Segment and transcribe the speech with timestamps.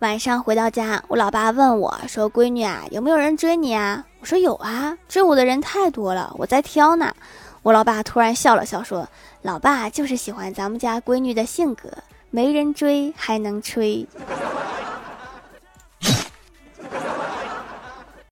[0.00, 4.02] 晚上回到家我老爸问我说闺女啊有没有人追你啊？
[4.20, 7.14] 我说有啊追我的人太多了我在挑呢。
[7.62, 9.06] 我老爸突然笑了笑说
[9.42, 11.90] 老爸就是喜欢咱们家闺女的性格
[12.30, 14.06] 没人追还能吹。